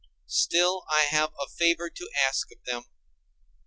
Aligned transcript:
Still 0.25 0.83
I 0.89 1.01
have 1.11 1.29
a 1.39 1.47
favor 1.47 1.87
to 1.87 2.09
ask 2.27 2.51
of 2.51 2.57
them. 2.65 2.85